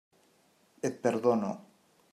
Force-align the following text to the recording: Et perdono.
Et 0.89 0.97
perdono. 1.05 1.53